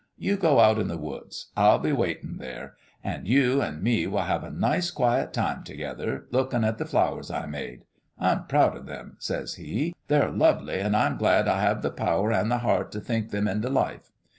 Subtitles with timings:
[0.17, 1.51] You go out in the woods.
[1.55, 6.25] I'll be waitin' there; an' you an' me will have a nice quiet time t'gether,
[6.31, 7.83] lookin' at the flowers I made.
[8.17, 12.33] I'm proud o' them,' says He.' They're lovely; an' I'm glad I have the power
[12.33, 14.11] an' the heart t' think them into life.